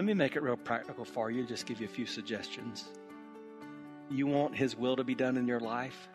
[0.00, 2.88] Let me make it real practical for you, just give you a few suggestions.
[4.10, 6.08] You want His will to be done in your life?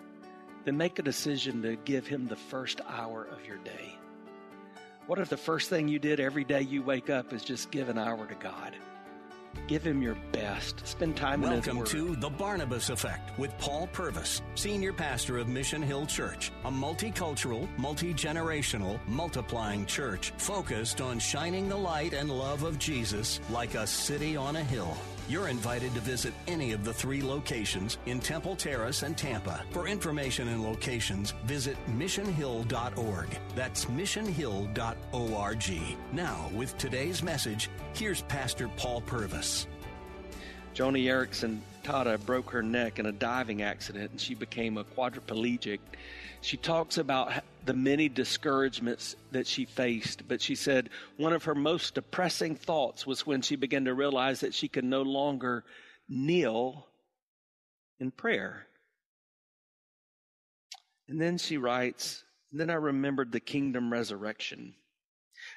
[0.64, 3.96] Then make a decision to give Him the first hour of your day.
[5.06, 7.88] What if the first thing you did every day you wake up is just give
[7.90, 8.76] an hour to God?
[9.68, 10.86] Give him your best.
[10.88, 16.06] Spend time Welcome to The Barnabas Effect with Paul Purvis, Senior Pastor of Mission Hill
[16.06, 22.80] Church, a multicultural, multi generational, multiplying church focused on shining the light and love of
[22.80, 24.98] Jesus like a city on a hill.
[25.28, 29.66] You're invited to visit any of the three locations in Temple Terrace and Tampa.
[29.72, 33.40] For information and locations, visit missionhill.org.
[33.56, 35.98] That's missionhill.org.
[36.14, 39.66] Now, with today's message, here's Pastor Paul Purvis.
[40.76, 45.80] Joni Eareckson Tada broke her neck in a diving accident and she became a quadriplegic.
[46.46, 47.34] She talks about
[47.66, 53.08] the many discouragements that she faced, but she said one of her most depressing thoughts
[53.08, 55.64] was when she began to realize that she could no longer
[56.08, 56.86] kneel
[58.00, 58.68] in prayer.
[61.08, 64.76] And then she writes, Then I remembered the kingdom resurrection.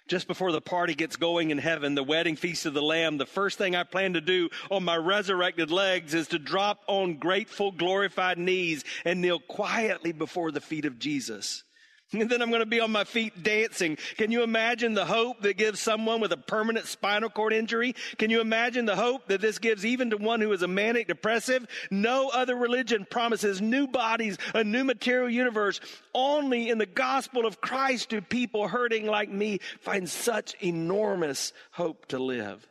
[0.09, 3.27] Just before the party gets going in heaven, the wedding feast of the Lamb, the
[3.27, 7.71] first thing I plan to do on my resurrected legs is to drop on grateful,
[7.71, 11.63] glorified knees and kneel quietly before the feet of Jesus.
[12.13, 13.99] And then I'm going to be on my feet dancing.
[14.17, 17.95] Can you imagine the hope that gives someone with a permanent spinal cord injury?
[18.17, 21.09] Can you imagine the hope that this gives even to one who is a manic
[21.09, 21.67] depressive?
[21.91, 25.81] No other religion promises new bodies, a new material universe.
[26.15, 32.07] Only in the gospel of Christ do people hurting like me find such enormous hope
[32.07, 32.67] to live.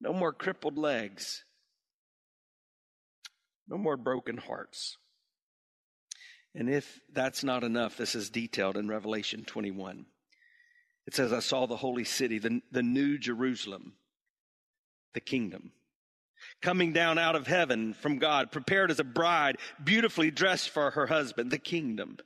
[0.00, 1.44] No more crippled legs.
[3.66, 4.98] No more broken hearts.
[6.54, 10.06] And if that's not enough, this is detailed in Revelation 21.
[11.06, 13.94] It says, I saw the holy city, the, the new Jerusalem,
[15.14, 15.72] the kingdom,
[16.62, 21.06] coming down out of heaven from God, prepared as a bride, beautifully dressed for her
[21.06, 22.18] husband, the kingdom.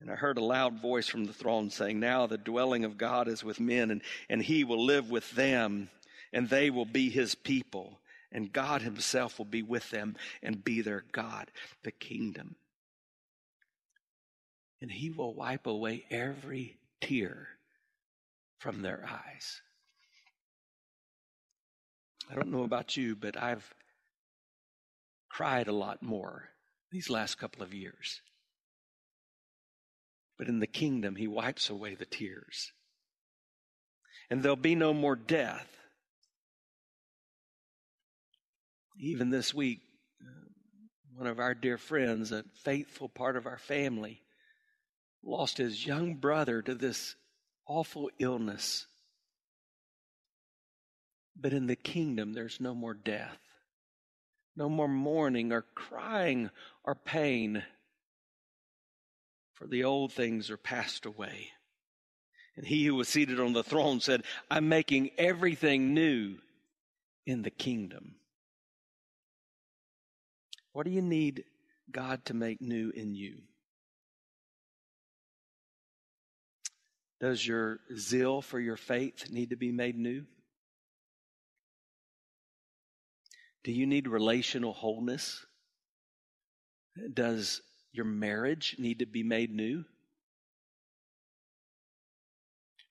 [0.00, 3.28] And I heard a loud voice from the throne saying, Now the dwelling of God
[3.28, 5.88] is with men, and, and he will live with them,
[6.32, 8.00] and they will be his people,
[8.32, 11.50] and God himself will be with them and be their God,
[11.84, 12.56] the kingdom
[14.84, 17.48] and he will wipe away every tear
[18.58, 19.62] from their eyes.
[22.30, 23.72] I don't know about you, but I've
[25.30, 26.50] cried a lot more
[26.92, 28.20] these last couple of years.
[30.36, 32.70] But in the kingdom, he wipes away the tears.
[34.28, 35.78] And there'll be no more death.
[38.98, 39.80] Even this week,
[40.20, 40.50] uh,
[41.16, 44.23] one of our dear friends, a faithful part of our family,
[45.24, 47.16] lost his young brother to this
[47.66, 48.86] awful illness.
[51.36, 53.38] But in the kingdom, there's no more death,
[54.56, 56.50] no more mourning or crying
[56.84, 57.64] or pain,
[59.54, 61.48] for the old things are passed away.
[62.56, 66.36] And he who was seated on the throne said, I'm making everything new
[67.26, 68.16] in the kingdom.
[70.72, 71.44] What do you need
[71.90, 73.42] God to make new in you?
[77.24, 80.26] Does your zeal for your faith need to be made new?
[83.62, 85.46] Do you need relational wholeness?
[87.14, 87.62] Does
[87.92, 89.86] your marriage need to be made new?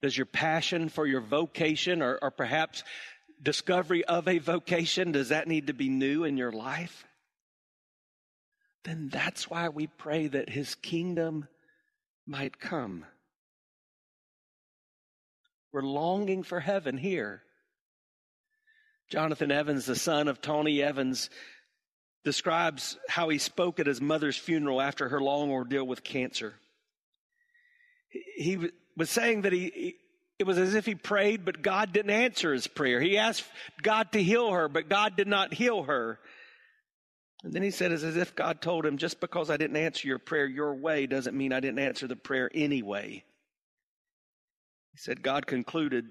[0.01, 2.83] Does your passion for your vocation or, or perhaps
[3.39, 7.05] discovery of a vocation, does that need to be new in your life?
[8.83, 11.47] Then that's why we pray that his kingdom
[12.25, 13.05] might come.
[15.73, 17.41] We're longing for heaven here.
[19.09, 21.29] Jonathan Evans, the son of Tony Evans,
[22.23, 26.53] describes how he spoke at his mother's funeral after her long ordeal with cancer.
[28.37, 29.95] He was saying that he,
[30.37, 33.01] it was as if he prayed, but God didn't answer his prayer.
[33.01, 33.43] He asked
[33.81, 36.19] God to heal her, but God did not heal her.
[37.43, 40.07] And then he said, it's as if God told him, just because I didn't answer
[40.07, 43.23] your prayer your way doesn't mean I didn't answer the prayer anyway.
[44.93, 46.05] He said, God concluded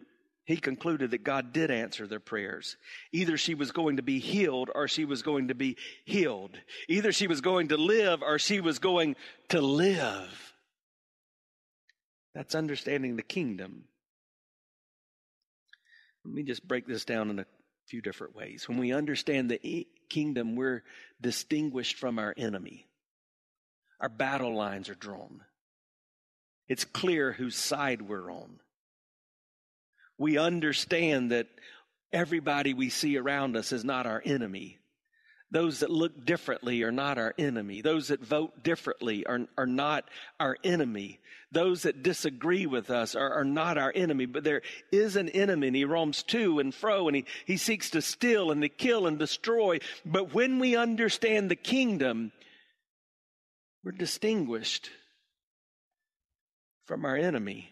[0.44, 2.76] he concluded that God did answer their prayers.
[3.12, 6.58] Either she was going to be healed or she was going to be healed.
[6.88, 9.14] Either she was going to live or she was going
[9.50, 10.52] to live.
[12.34, 13.84] That's understanding the kingdom.
[16.24, 17.46] Let me just break this down in a
[17.86, 18.68] few different ways.
[18.68, 20.82] When we understand the kingdom, we're
[21.20, 22.88] distinguished from our enemy.
[24.00, 25.42] Our battle lines are drawn.
[26.66, 28.58] It's clear whose side we're on
[30.22, 31.48] we understand that
[32.12, 34.78] everybody we see around us is not our enemy.
[35.50, 37.82] Those that look differently are not our enemy.
[37.82, 40.04] Those that vote differently are, are not
[40.38, 41.18] our enemy.
[41.50, 44.26] Those that disagree with us are, are not our enemy.
[44.26, 47.90] But there is an enemy and he roams to and fro and he, he seeks
[47.90, 49.80] to steal and to kill and destroy.
[50.06, 52.30] But when we understand the kingdom,
[53.84, 54.88] we're distinguished
[56.86, 57.71] from our enemy.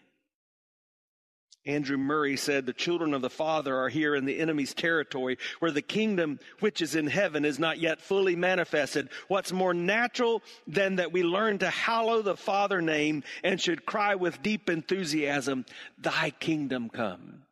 [1.65, 5.71] Andrew Murray said, The children of the Father are here in the enemy's territory, where
[5.71, 9.09] the kingdom which is in heaven is not yet fully manifested.
[9.27, 14.15] What's more natural than that we learn to hallow the Father name and should cry
[14.15, 15.65] with deep enthusiasm,
[15.99, 17.43] Thy kingdom come.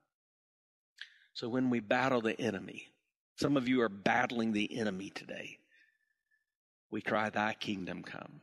[1.33, 2.87] So when we battle the enemy,
[3.35, 5.59] some of you are battling the enemy today,
[6.89, 8.41] we cry, Thy kingdom come.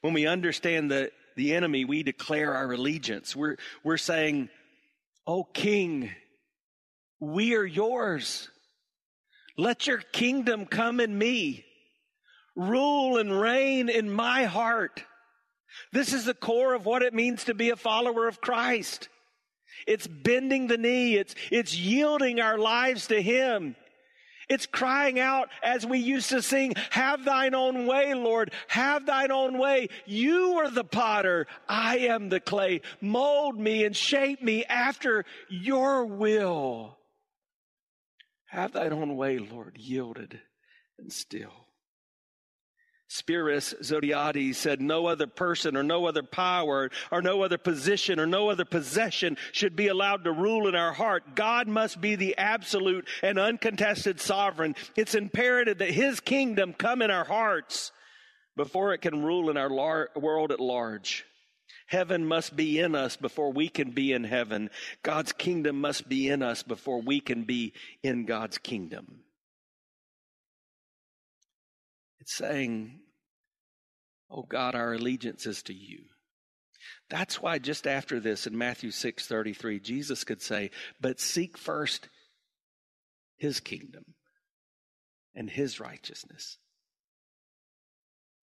[0.00, 3.36] When we understand the, the enemy, we declare our allegiance.
[3.36, 4.48] We're, we're saying,
[5.26, 6.10] O King,
[7.18, 8.50] we are yours.
[9.56, 11.64] Let your kingdom come in me.
[12.56, 15.04] Rule and reign in my heart.
[15.92, 19.08] This is the core of what it means to be a follower of Christ.
[19.86, 21.16] It's bending the knee.
[21.16, 23.76] It's, it's yielding our lives to Him.
[24.48, 29.32] It's crying out as we used to sing, have thine own way, Lord, have thine
[29.32, 29.88] own way.
[30.06, 31.46] You are the potter.
[31.68, 32.82] I am the clay.
[33.00, 36.98] Mold me and shape me after your will.
[38.46, 40.40] Have thine own way, Lord, yielded
[40.98, 41.63] and still.
[43.08, 48.26] Spiros Zodhiates said, No other person or no other power or no other position or
[48.26, 51.34] no other possession should be allowed to rule in our heart.
[51.34, 54.74] God must be the absolute and uncontested sovereign.
[54.96, 57.92] It's imperative that His kingdom come in our hearts
[58.56, 61.24] before it can rule in our lar- world at large.
[61.86, 64.70] Heaven must be in us before we can be in heaven.
[65.02, 69.23] God's kingdom must be in us before we can be in God's kingdom.
[72.24, 73.00] It's saying,
[74.30, 76.04] Oh God, our allegiance is to you.
[77.10, 80.70] That's why just after this in Matthew 6 33, Jesus could say,
[81.02, 82.08] But seek first
[83.36, 84.04] his kingdom
[85.34, 86.56] and his righteousness.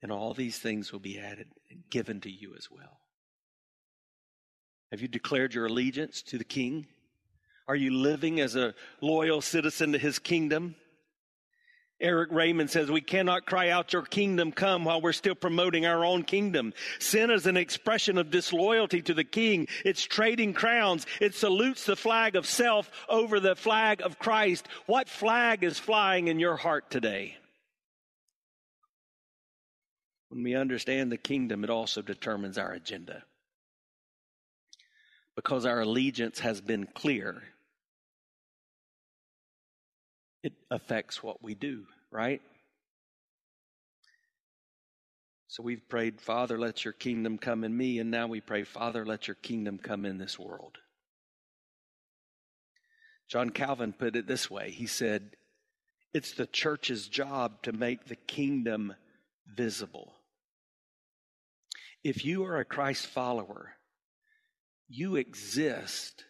[0.03, 2.99] And all these things will be added and given to you as well.
[4.91, 6.85] Have you declared your allegiance to the king?
[7.67, 10.75] Are you living as a loyal citizen to his kingdom?
[12.01, 16.03] Eric Raymond says we cannot cry out your kingdom come while we're still promoting our
[16.03, 16.73] own kingdom.
[16.99, 19.67] Sin is an expression of disloyalty to the king.
[19.85, 21.05] It's trading crowns.
[21.19, 24.67] It salutes the flag of self over the flag of Christ.
[24.87, 27.37] What flag is flying in your heart today?
[30.29, 33.23] When we understand the kingdom, it also determines our agenda.
[35.35, 37.43] Because our allegiance has been clear
[40.43, 42.41] it affects what we do, right?
[45.47, 49.05] So we've prayed, Father, let your kingdom come in me, and now we pray, Father,
[49.05, 50.77] let your kingdom come in this world.
[53.27, 55.31] John Calvin put it this way He said,
[56.13, 58.93] It's the church's job to make the kingdom
[59.45, 60.13] visible.
[62.03, 63.73] If you are a Christ follower,
[64.87, 66.25] you exist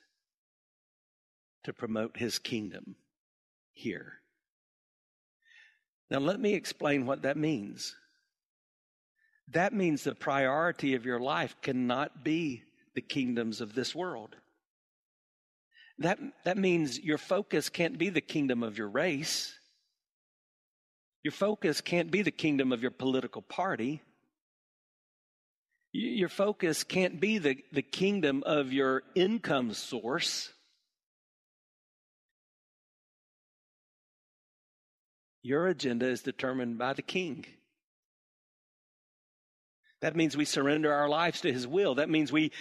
[1.63, 2.95] to promote his kingdom
[3.81, 4.13] here.
[6.09, 7.95] Now, let me explain what that means.
[9.49, 12.63] That means the priority of your life cannot be
[12.95, 14.35] the kingdoms of this world.
[15.99, 19.53] That, that means your focus can't be the kingdom of your race.
[21.23, 24.01] Your focus can't be the kingdom of your political party.
[25.93, 30.51] Your focus can't be the, the kingdom of your income source.
[35.43, 37.45] Your agenda is determined by the king.
[40.01, 41.95] That means we surrender our lives to his will.
[41.95, 42.51] That means we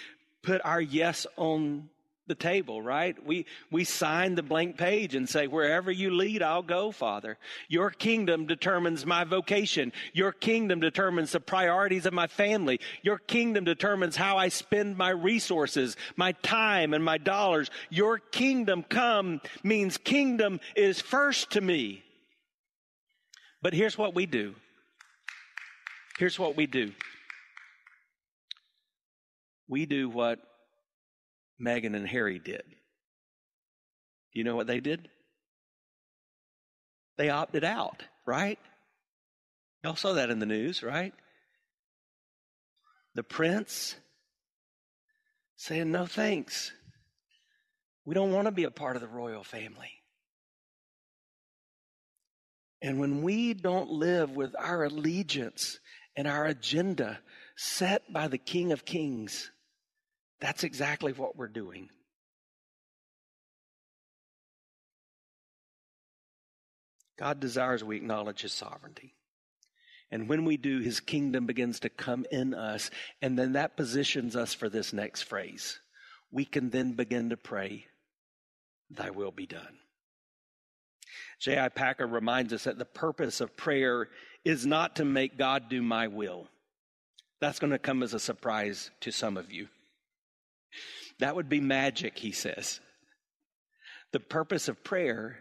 [0.43, 1.89] put our yes on
[2.27, 3.17] the table, right?
[3.25, 7.37] We, we sign the blank page and say, wherever you lead, I'll go, Father.
[7.67, 9.91] Your kingdom determines my vocation.
[10.13, 12.79] Your kingdom determines the priorities of my family.
[13.01, 17.69] Your kingdom determines how I spend my resources, my time and my dollars.
[17.89, 22.03] Your kingdom come means kingdom is first to me.
[23.61, 24.55] But here's what we do.
[26.17, 26.91] Here's what we do.
[29.67, 30.39] We do what
[31.61, 32.63] Meghan and Harry did.
[34.33, 35.07] You know what they did?
[37.17, 38.59] They opted out, right?
[39.83, 41.13] Y'all saw that in the news, right?
[43.13, 43.95] The prince
[45.55, 46.71] saying, no thanks.
[48.05, 50.00] We don't want to be a part of the royal family.
[52.81, 55.79] And when we don't live with our allegiance
[56.15, 57.19] and our agenda
[57.55, 59.51] set by the King of Kings,
[60.39, 61.89] that's exactly what we're doing.
[67.19, 69.13] God desires we acknowledge His sovereignty.
[70.09, 72.89] And when we do, His kingdom begins to come in us.
[73.21, 75.79] And then that positions us for this next phrase.
[76.31, 77.85] We can then begin to pray,
[78.89, 79.77] Thy will be done.
[81.41, 81.69] J.I.
[81.69, 84.09] Packer reminds us that the purpose of prayer
[84.45, 86.47] is not to make God do my will.
[87.39, 89.67] That's going to come as a surprise to some of you.
[91.19, 92.79] That would be magic, he says.
[94.11, 95.39] The purpose of prayer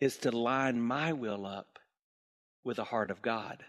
[0.00, 1.78] is to line my will up
[2.64, 3.64] with the heart of God.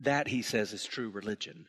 [0.00, 1.66] That, he says, is true religion.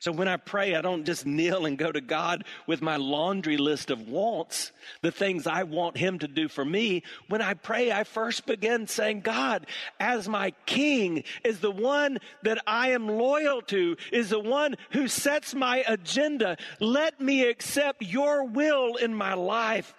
[0.00, 3.56] So when I pray, I don't just kneel and go to God with my laundry
[3.56, 4.70] list of wants,
[5.02, 7.02] the things I want Him to do for me.
[7.28, 9.66] When I pray, I first begin saying, God,
[9.98, 15.08] as my King, is the one that I am loyal to, is the one who
[15.08, 16.56] sets my agenda.
[16.80, 19.94] Let me accept your will in my life.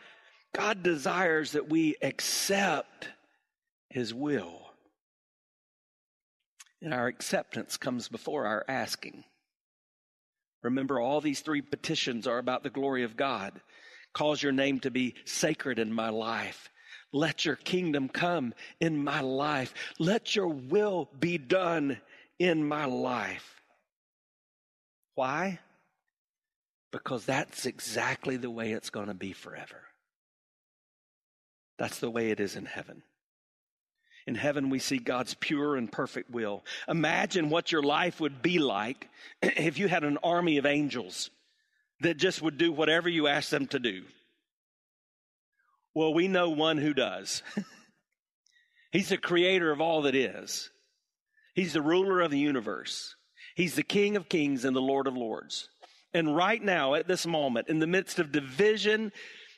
[0.56, 3.10] God desires that we accept
[3.90, 4.72] His will.
[6.82, 9.26] And our acceptance comes before our asking.
[10.62, 13.62] Remember, all these three petitions are about the glory of God.
[14.14, 16.70] Cause your name to be sacred in my life.
[17.12, 19.74] Let your kingdom come in my life.
[19.98, 22.00] Let your will be done
[22.38, 23.62] in my life.
[25.16, 25.60] Why?
[26.92, 29.84] Because that's exactly the way it's going to be forever.
[31.78, 33.04] That's the way it is in heaven.
[34.30, 36.64] In heaven, we see God's pure and perfect will.
[36.88, 39.10] Imagine what your life would be like
[39.42, 41.32] if you had an army of angels
[42.02, 44.04] that just would do whatever you asked them to do.
[45.96, 47.42] Well, we know one who does.
[48.92, 50.70] He's the creator of all that is.
[51.56, 53.16] He's the ruler of the universe.
[53.56, 55.70] He's the King of kings and the Lord of lords.
[56.14, 59.12] And right now, at this moment, in the midst of division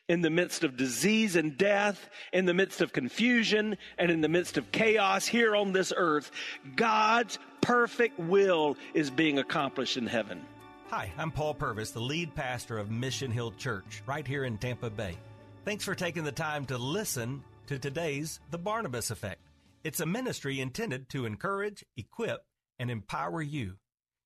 [0.07, 4.29] in the midst of disease and death, in the midst of confusion, and in the
[4.29, 6.31] midst of chaos here on this earth,
[6.75, 10.45] God's perfect will is being accomplished in heaven.
[10.89, 14.89] Hi, I'm Paul Purvis, the lead pastor of Mission Hill Church, right here in Tampa
[14.89, 15.17] Bay.
[15.63, 19.39] Thanks for taking the time to listen to today's The Barnabas Effect.
[19.83, 22.41] It's a ministry intended to encourage, equip,
[22.77, 23.75] and empower you.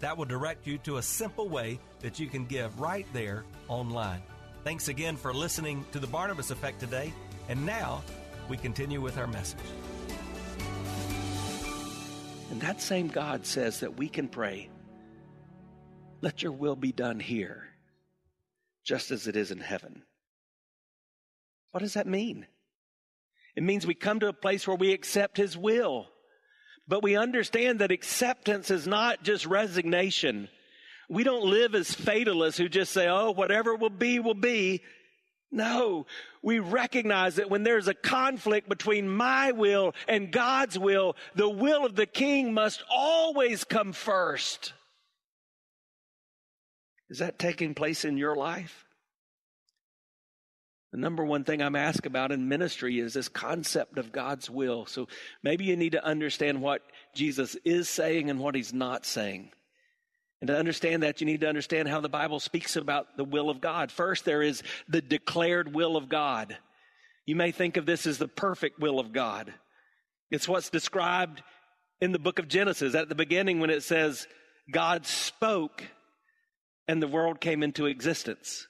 [0.00, 4.22] That will direct you to a simple way that you can give right there online.
[4.64, 7.12] Thanks again for listening to the Barnabas Effect today.
[7.48, 8.02] And now
[8.48, 9.58] we continue with our message.
[12.50, 14.68] And that same God says that we can pray,
[16.20, 17.68] let your will be done here,
[18.84, 20.02] just as it is in heaven.
[21.70, 22.46] What does that mean?
[23.54, 26.08] It means we come to a place where we accept His will,
[26.90, 30.50] but we understand that acceptance is not just resignation
[31.10, 34.82] we don't live as fatalists who just say, oh, whatever will be, will be.
[35.50, 36.06] No,
[36.40, 41.84] we recognize that when there's a conflict between my will and God's will, the will
[41.84, 44.72] of the king must always come first.
[47.10, 48.84] Is that taking place in your life?
[50.92, 54.86] The number one thing I'm asked about in ministry is this concept of God's will.
[54.86, 55.06] So
[55.42, 56.82] maybe you need to understand what
[57.14, 59.52] Jesus is saying and what he's not saying.
[60.40, 63.50] And to understand that, you need to understand how the Bible speaks about the will
[63.50, 63.92] of God.
[63.92, 66.56] First, there is the declared will of God.
[67.26, 69.52] You may think of this as the perfect will of God.
[70.30, 71.42] It's what's described
[72.00, 74.26] in the book of Genesis at the beginning when it says,
[74.72, 75.84] God spoke
[76.88, 78.66] and the world came into existence.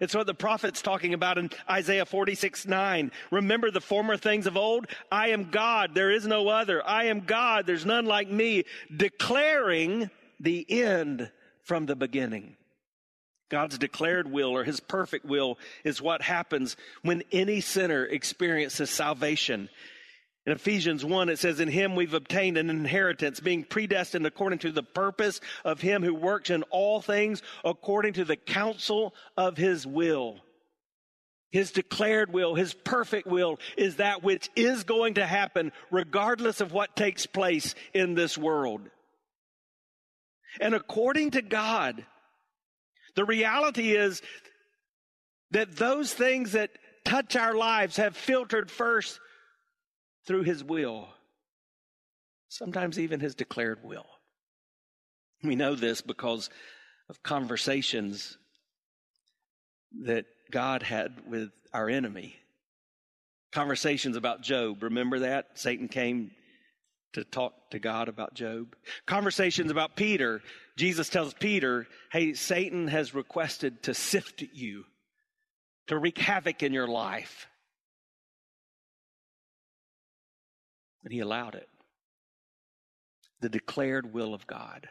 [0.00, 3.10] It's what the prophet's talking about in Isaiah 46 9.
[3.30, 4.86] Remember the former things of old?
[5.10, 6.86] I am God, there is no other.
[6.86, 10.10] I am God, there's none like me, declaring
[10.40, 11.30] the end
[11.62, 12.56] from the beginning.
[13.48, 19.68] God's declared will or his perfect will is what happens when any sinner experiences salvation.
[20.46, 24.70] In Ephesians 1, it says, In him we've obtained an inheritance, being predestined according to
[24.70, 29.84] the purpose of him who works in all things according to the counsel of his
[29.84, 30.38] will.
[31.50, 36.72] His declared will, his perfect will is that which is going to happen regardless of
[36.72, 38.82] what takes place in this world.
[40.60, 42.04] And according to God,
[43.16, 44.22] the reality is
[45.50, 46.70] that those things that
[47.04, 49.18] touch our lives have filtered first
[50.26, 51.08] through his will,
[52.48, 54.06] sometimes even his declared will.
[55.42, 56.50] We know this because
[57.08, 58.36] of conversations
[60.02, 62.36] that God had with our enemy.
[63.52, 64.82] Conversations about Job.
[64.82, 65.46] Remember that?
[65.54, 66.32] Satan came
[67.12, 68.74] to talk to God about Job.
[69.06, 70.42] Conversations about Peter.
[70.76, 74.84] Jesus tells Peter, hey, Satan has requested to sift you,
[75.86, 77.46] to wreak havoc in your life.
[81.06, 81.68] And he allowed it.
[83.40, 84.88] The declared will of God.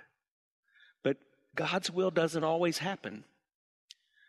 [1.04, 1.18] But
[1.56, 3.26] God's will doesn't always happen.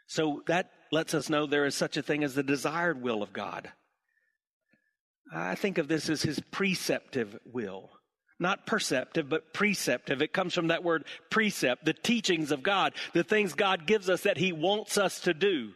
[0.09, 3.33] So that lets us know there is such a thing as the desired will of
[3.33, 3.71] God.
[5.33, 7.91] I think of this as his preceptive will.
[8.41, 10.21] Not perceptive, but preceptive.
[10.21, 14.23] It comes from that word precept, the teachings of God, the things God gives us
[14.23, 15.71] that he wants us to do.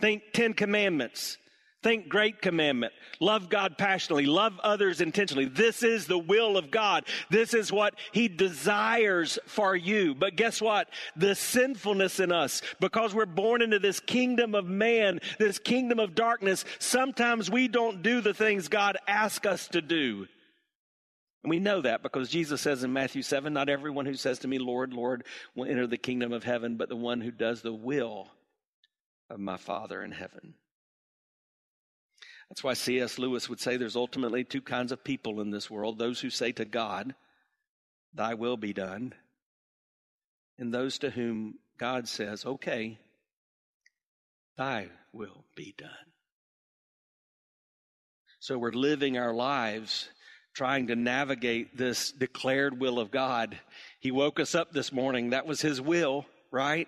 [0.00, 1.36] Think Ten Commandments.
[1.82, 2.92] Think great commandment.
[3.18, 4.26] Love God passionately.
[4.26, 5.46] Love others intentionally.
[5.46, 7.04] This is the will of God.
[7.28, 10.14] This is what He desires for you.
[10.14, 10.88] But guess what?
[11.16, 16.14] The sinfulness in us, because we're born into this kingdom of man, this kingdom of
[16.14, 20.28] darkness, sometimes we don't do the things God asks us to do.
[21.42, 24.48] And we know that because Jesus says in Matthew 7, not everyone who says to
[24.48, 25.24] me, Lord, Lord,
[25.56, 28.28] will enter the kingdom of heaven, but the one who does the will
[29.28, 30.54] of my Father in heaven.
[32.52, 33.18] That's why C.S.
[33.18, 36.52] Lewis would say there's ultimately two kinds of people in this world those who say
[36.52, 37.14] to God,
[38.12, 39.14] Thy will be done,
[40.58, 42.98] and those to whom God says, Okay,
[44.58, 45.88] Thy will be done.
[48.38, 50.10] So we're living our lives
[50.52, 53.58] trying to navigate this declared will of God.
[53.98, 55.30] He woke us up this morning.
[55.30, 56.86] That was His will, right?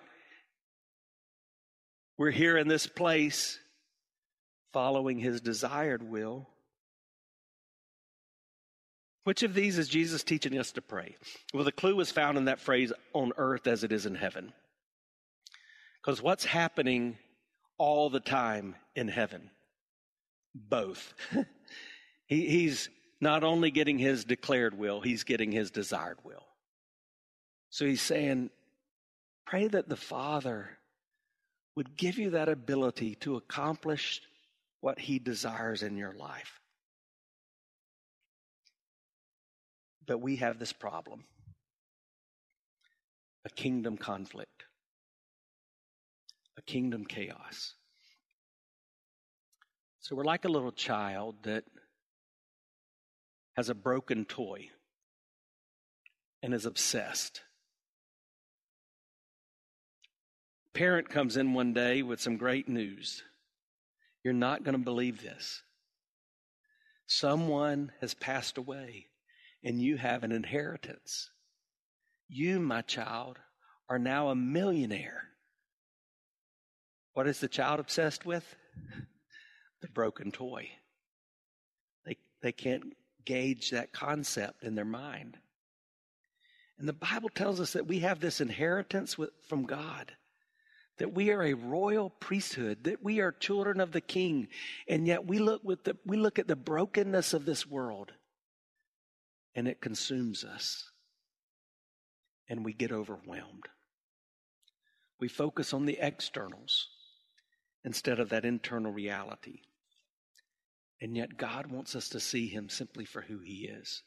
[2.19, 3.59] We're here in this place
[4.75, 6.49] following his desired will.
[9.23, 11.17] Which of these is Jesus teaching us to pray?
[11.55, 14.53] Well, the clue is found in that phrase, on earth as it is in heaven.
[16.03, 17.17] Because what's happening
[17.79, 19.49] all the time in heaven?
[20.55, 21.15] Both.
[22.27, 26.45] he, he's not only getting his declared will, he's getting his desired will.
[27.71, 28.51] So he's saying,
[29.47, 30.69] pray that the Father
[31.77, 34.21] would give you that ability to accomplish
[34.85, 36.61] what He desires in your life.
[40.07, 41.25] But we have this problem
[43.47, 44.65] a kingdom conflict,
[46.59, 47.73] a kingdom chaos.
[50.01, 51.65] So we're like a little child that
[53.57, 54.69] has a broken toy
[56.43, 57.41] and is obsessed.
[60.75, 63.23] Parent comes in one day with some great news.
[64.25, 65.63] You're not going to believe this.
[67.07, 69.07] Someone has passed away
[69.63, 71.31] and you have an inheritance.
[72.29, 73.39] You, my child,
[73.91, 75.25] are now a millionaire.
[77.13, 78.57] What is the child obsessed with?
[79.83, 80.71] The broken toy.
[82.07, 85.37] They, they can't gauge that concept in their mind.
[86.79, 90.13] And the Bible tells us that we have this inheritance with, from God
[90.99, 94.49] that we are a royal priesthood, that we are children of the king,
[94.89, 98.13] and yet we look with the, we look at the brokenness of this world
[99.55, 100.91] and it consumes us
[102.49, 103.69] and we get overwhelmed.
[105.21, 106.89] We focus on the externals
[107.85, 109.61] instead of that internal reality.
[111.01, 114.03] And yet God wants us to see him simply for who he is.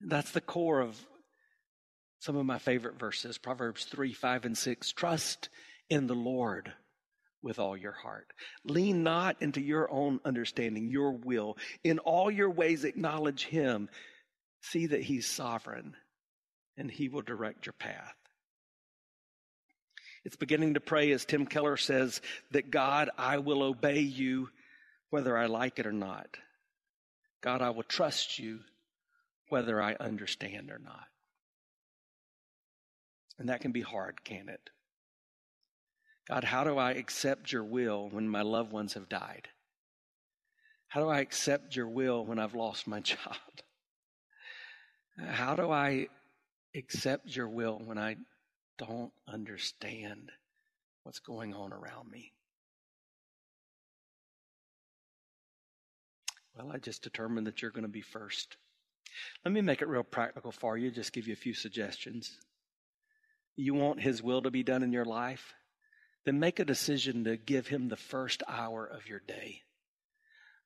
[0.00, 1.04] That's the core of
[2.22, 4.92] some of my favorite verses Proverbs 3, 5, and 6.
[4.92, 5.48] Trust
[5.90, 6.72] in the Lord
[7.42, 8.32] with all your heart.
[8.64, 11.58] Lean not into your own understanding, your will.
[11.82, 13.88] In all your ways, acknowledge Him.
[14.60, 15.96] See that He's sovereign
[16.76, 18.14] and He will direct your path.
[20.24, 22.20] It's beginning to pray, as Tim Keller says,
[22.52, 24.48] that God, I will obey you
[25.10, 26.28] whether I like it or not.
[27.42, 28.60] God, I will trust you
[29.48, 31.06] whether I understand or not.
[33.38, 34.70] And that can be hard, can it?
[36.28, 39.48] God, how do I accept your will when my loved ones have died?
[40.88, 43.36] How do I accept your will when I've lost my job?
[45.18, 46.08] How do I
[46.74, 48.16] accept your will when I
[48.78, 50.30] don't understand
[51.02, 52.32] what's going on around me?
[56.56, 58.56] Well, I just determined that you're going to be first.
[59.44, 62.38] Let me make it real practical for you, just give you a few suggestions.
[63.56, 65.54] You want His will to be done in your life?
[66.24, 69.62] Then make a decision to give Him the first hour of your day.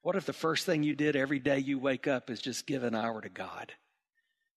[0.02, 2.84] What if the first thing you did every day you wake up is just give
[2.84, 3.72] an hour to God?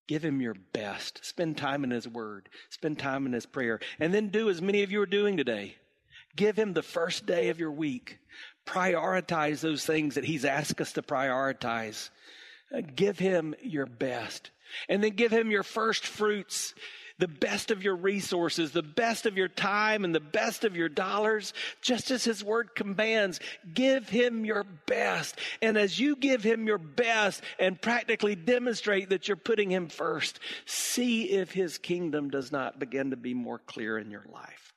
[0.07, 1.23] Give Him your best.
[1.23, 2.49] Spend time in His Word.
[2.69, 3.79] Spend time in His prayer.
[3.99, 5.75] And then do as many of you are doing today.
[6.35, 8.19] Give Him the first day of your week.
[8.65, 12.09] Prioritize those things that He's asked us to prioritize.
[12.95, 14.51] Give Him your best.
[14.87, 16.75] And then give Him your first fruits
[17.19, 20.89] the best of your resources, the best of your time, and the best of your
[20.89, 23.39] dollars, just as His Word commands.
[23.73, 25.37] Give Him your best.
[25.61, 30.39] And as you give Him your best and practically demonstrate that you're putting Him first,
[30.65, 34.73] see if His kingdom does not begin to be more clear in your life.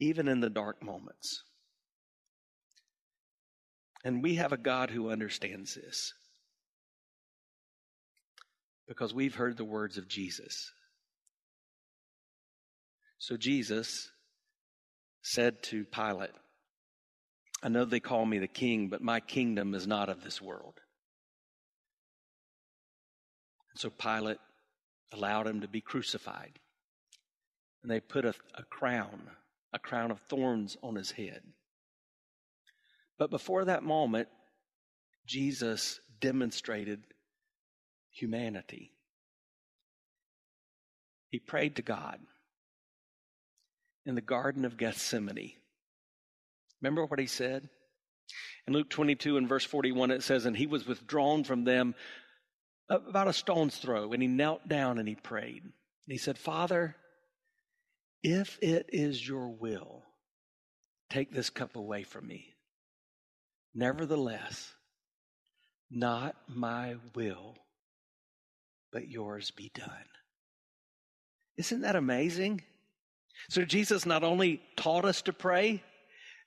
[0.00, 1.42] Even in the dark moments.
[4.04, 6.14] And we have a God who understands this
[8.88, 10.72] because we've heard the words of Jesus.
[13.18, 14.10] So Jesus
[15.22, 16.30] said to Pilate,
[17.62, 20.80] I know they call me the king, but my kingdom is not of this world.
[23.72, 24.38] And so Pilate
[25.12, 26.58] allowed him to be crucified.
[27.82, 29.22] And they put a, a crown,
[29.72, 31.42] a crown of thorns on his head.
[33.18, 34.28] But before that moment,
[35.26, 37.00] Jesus demonstrated
[38.18, 38.92] humanity.
[41.30, 42.18] He prayed to God
[44.06, 45.52] in the Garden of Gethsemane.
[46.80, 47.68] Remember what he said?
[48.66, 51.94] In Luke 22 and verse 41, it says, And he was withdrawn from them
[52.88, 55.62] about a stone's throw, and he knelt down and he prayed.
[55.62, 55.72] And
[56.06, 56.96] he said, Father,
[58.22, 60.04] if it is your will,
[61.10, 62.54] take this cup away from me.
[63.74, 64.72] Nevertheless,
[65.90, 67.56] not my will,
[68.92, 69.90] but yours be done.
[71.56, 72.62] Isn't that amazing?
[73.48, 75.82] So Jesus not only taught us to pray,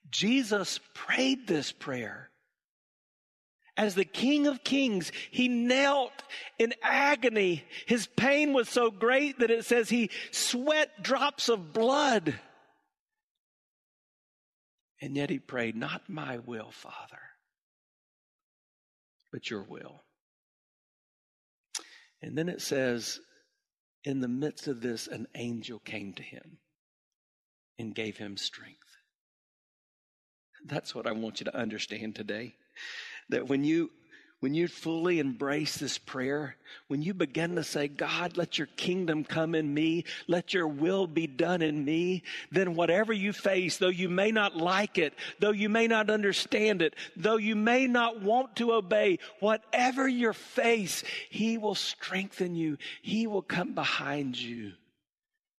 [0.10, 2.30] Jesus prayed this prayer.
[3.78, 6.12] As the King of Kings, he knelt
[6.60, 7.64] in agony.
[7.86, 12.40] His pain was so great that it says he sweat drops of blood.
[15.02, 17.22] And yet he prayed, Not my will, Father,
[19.32, 20.04] but your will.
[22.22, 23.20] And then it says,
[24.04, 26.58] in the midst of this, an angel came to him
[27.80, 28.78] and gave him strength.
[30.66, 32.56] That's what I want you to understand today.
[33.30, 33.92] That when you
[34.42, 36.56] when you fully embrace this prayer,
[36.88, 41.06] when you begin to say, God, let your kingdom come in me, let your will
[41.06, 45.52] be done in me, then whatever you face, though you may not like it, though
[45.52, 51.04] you may not understand it, though you may not want to obey, whatever you face,
[51.30, 52.80] He will strengthen you.
[53.04, 54.74] He will come behind you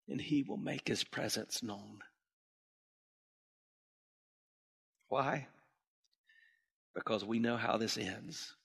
[0.10, 2.00] and He will make His presence known.
[5.08, 5.46] Why?
[6.96, 8.56] Because we know how this ends.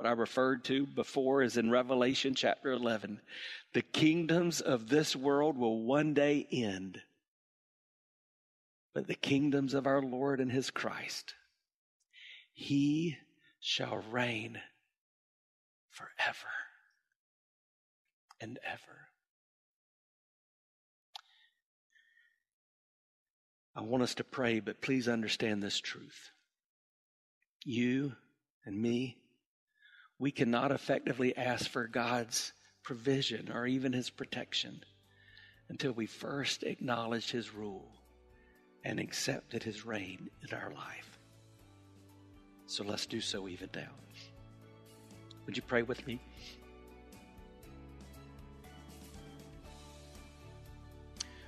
[0.00, 3.20] What I referred to before is in Revelation chapter 11.
[3.74, 7.02] The kingdoms of this world will one day end,
[8.94, 11.34] but the kingdoms of our Lord and his Christ,
[12.54, 13.18] he
[13.60, 14.62] shall reign
[15.90, 16.48] forever
[18.40, 19.08] and ever.
[23.76, 26.30] I want us to pray, but please understand this truth.
[27.66, 28.14] You
[28.64, 29.19] and me,
[30.20, 32.52] we cannot effectively ask for God's
[32.84, 34.84] provision or even His protection
[35.70, 37.90] until we first acknowledge His rule
[38.84, 41.18] and accepted His reign in our life.
[42.66, 43.90] So let's do so even now.
[45.46, 46.20] Would you pray with me?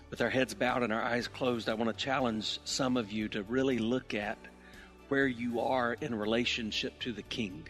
[0.09, 3.29] With our heads bowed and our eyes closed, I want to challenge some of you
[3.29, 4.39] to really look at
[5.09, 7.67] where you are in relationship to the King.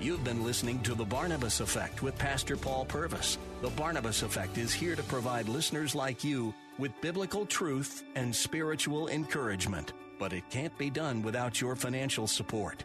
[0.00, 3.36] You've been listening to The Barnabas Effect with Pastor Paul Purvis.
[3.60, 9.08] The Barnabas Effect is here to provide listeners like you with biblical truth and spiritual
[9.08, 12.84] encouragement but it can't be done without your financial support.